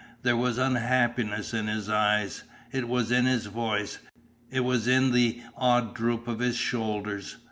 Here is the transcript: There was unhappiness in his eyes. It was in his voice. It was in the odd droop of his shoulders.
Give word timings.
There 0.23 0.35
was 0.35 0.57
unhappiness 0.57 1.53
in 1.53 1.67
his 1.67 1.87
eyes. 1.87 2.41
It 2.71 2.87
was 2.87 3.11
in 3.11 3.25
his 3.25 3.45
voice. 3.45 3.99
It 4.49 4.61
was 4.63 4.87
in 4.87 5.11
the 5.11 5.43
odd 5.55 5.93
droop 5.93 6.27
of 6.27 6.39
his 6.39 6.57
shoulders. 6.57 7.37